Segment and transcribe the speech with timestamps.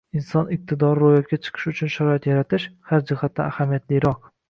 [0.19, 4.31] Inson iqtidori ro‘yobga chiqishi uchun sharoit yaratish— har jihatdan ahamiyatliroq